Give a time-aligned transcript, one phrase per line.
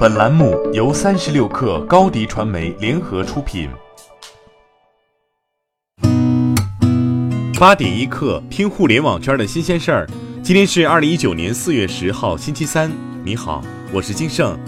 [0.00, 3.68] 本栏目由三十六氪高低传媒联合出品。
[7.58, 10.08] 八点一刻，听互联网圈的新鲜事儿。
[10.42, 12.90] 今天是二零一九年四月十号，星期三。
[13.22, 14.58] 你好，我是金盛。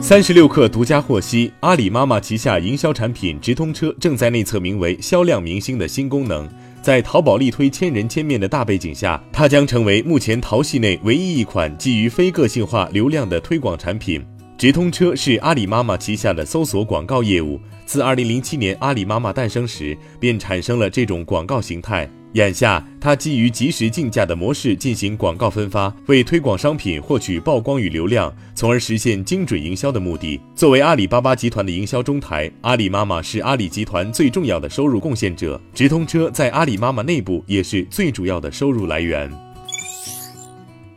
[0.00, 6.48] 三十六氪独家获悉，阿里妈妈旗下营销产品直通车正在内测名为“销量明星”的新功能。
[6.84, 14.22] 在淘宝力推千人千面的大背景下，它将成为目前淘系内唯一一款基于非个性化流量的推广产品。
[14.58, 22.06] 直通车是阿里妈妈旗下的搜索广告业务，自2007年阿里妈妈诞生时便产生了这种广告形态。
[22.34, 30.40] 眼下，它基于即时竞价的模式进行广告分发，为推广商品获取曝光与流量，从而实现精准营销的目的。
[30.52, 35.60] 作为阿里巴巴集团的营销中台，阿里妈妈是阿里集团最重要的收入贡献者。
[35.72, 39.30] 直通车在阿里妈妈内部也是最主要的收入来源。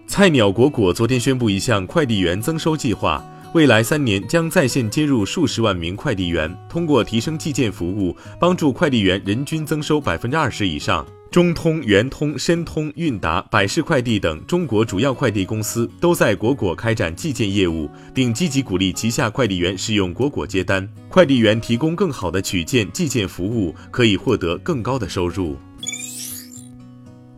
[0.07, 3.23] 菜鸟果果昨天宣布一项快递员增收计划。
[3.53, 11.05] 未来三年将在线接入数十万名快递员，通过提升寄件服务，帮助快递员人均增收百分之二十以上。
[11.31, 20.87] 中通、圆通、申通、韵达、百世快递等中国主要快递公司都在果果开展寄件业务，并积极鼓励旗下快递员使用果果接单。
[21.09, 25.57] 快递员提供更好的取件、寄件服务，可以获得更高的收入。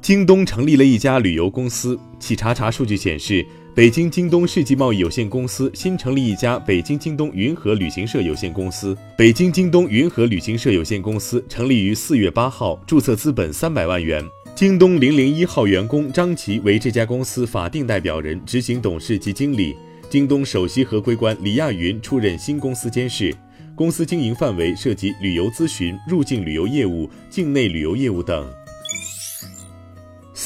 [0.02, 3.46] 京东成立了一家旅游公司，企查查数据显示。
[3.80, 8.94] 北京京东世纪贸易有限公司新成立一家北京京东云和旅行社有限公司。
[9.16, 14.22] 北京京东云和旅行社有限公司成立于四月八号，注册资本三百万元。
[14.54, 19.74] 京东零零一号员工张琪为这家公司法定代表人、执行董事及经理。
[20.10, 23.34] 京东首席合规官李亚云出任新公司监事。
[23.76, 28.46] 公司经营范围涉及旅游咨询、入境旅游业务、境内旅游业务等。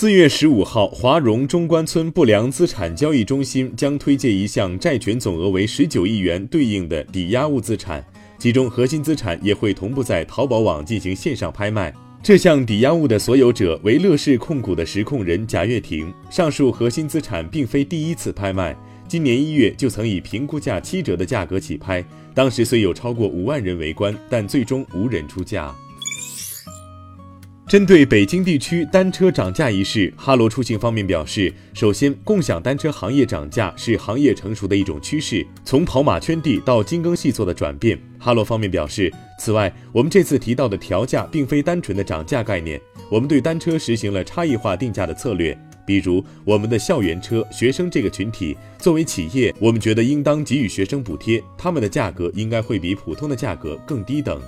[0.04, 8.06] 四月十五号，华融中关村不良资产交易中心将推介一项债权总额为十九亿元对应的抵押物资产，
[8.38, 11.94] 其中核心资产也会同步在淘宝网进行线上拍卖。
[12.22, 16.14] 这项抵押物的所有者为乐视控股的实控人贾跃亭。
[16.30, 18.76] 上述核心资产并非第一次拍卖，
[19.08, 25.74] 今年一月就曾以评估价七折的价格起拍，当时虽有超过五万人围观，但最终无人出价。
[27.74, 38.00] 针对北京地区单车涨价一事，哈罗出行方面表示，首先，共享单车行业涨价是行业成熟的一种趋势，从跑马圈地到精耕细作的转变。
[38.20, 42.80] 哈罗方面表示，此外，我们这次提到的调价并非单纯的涨价概念，
[43.10, 54.40] 我们对单车实行了差异化定价的策略，比如我们的校园车、学生这个群体，作为企业，我们觉得应当给予学生补贴，他们的价格应该会比普通的价格更低等。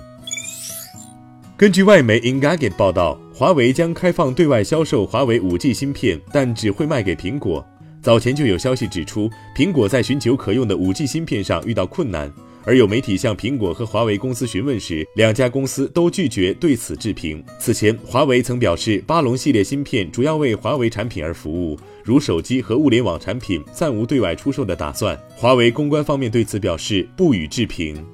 [1.58, 7.66] 根据外媒 Engadget 报道，华为将开放对外销售华为 5G 芯片，但只会卖给苹果。
[8.02, 12.30] 早前就有消息指出，苹果在寻求可用的 5G 芯片上遇到困难，
[12.62, 17.42] 而有媒体向苹果和华为公司询问时，两家公司都拒绝对此置评。
[17.58, 25.18] 此前，华为曾表示，巴龙系列芯片主要为华为产品而服务，如手机和物联网产品暂无对外出售的打算。
[25.34, 28.04] 华为公关方面对此表示不予置评。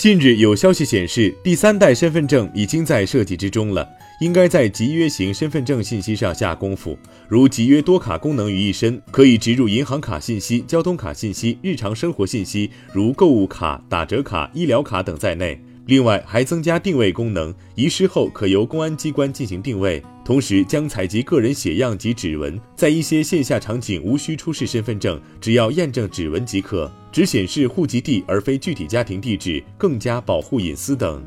[0.00, 3.86] 近日有消息显示，第三代身份证已经在设计之中了，
[4.22, 15.60] 应该在集约型身份证信息上下功夫，如集约多卡功能于一身，可以植入银行卡信息、交通卡信息、日常生活信息，如购物卡、打折卡、医疗卡等在内。
[15.84, 20.02] 另外还增加定位功能，遗失后可由公安机关进行定位。
[20.30, 31.20] 同时将采集个人血样及指纹，在一些线下场景无需出示身份证，只要验证指纹即可，只显示户籍地而非具体家庭地址，更加保护隐私等。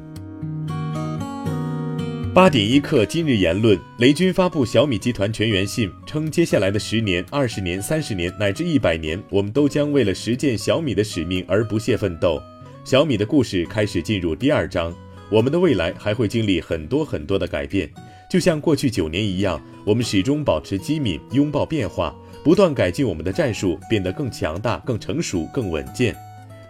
[2.34, 12.42] 八点一刻，今日言论：雷军发布小米集团全员信，称接下来的十年、二十年、三十年乃至一百年，我们都将为了实践小米的使命而不懈奋斗。
[12.86, 14.96] 小米的故事开始进入第二章，
[15.30, 17.92] 我们的未来还会经历很多很多的改变，
[18.34, 26.16] 就像过去九年一样，我们始终保持机敏，拥抱变化，不断改进我们的战术，变得更强大、更成熟、更稳健。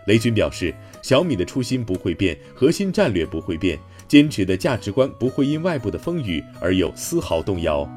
[0.06, 3.80] 雷军表示，小米的初心不会变，核心战略不会变，
[4.10, 7.90] 坚持的价值观不会因外部的风雨而有丝毫动摇。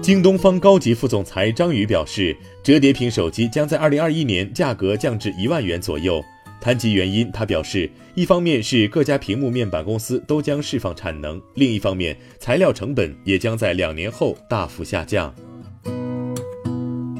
[0.00, 6.24] 京东方高级副总裁张宇表示，折叠屏手机将在二零二一年价格降至一万元左右。
[6.66, 15.32] 谈及原因，他表示，一方面是各家屏幕面板公司都将释放产能，另一方面材料成本也将在两年后大幅下降。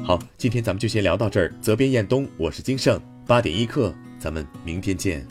[0.03, 1.49] 好，今天咱们就先聊到这儿。
[1.61, 5.25] 责编：彦东，我是金盛，八点一刻，咱们明天见。